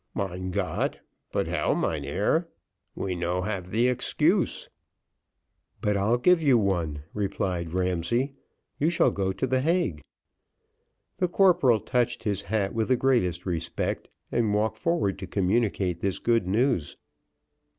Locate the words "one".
6.57-7.03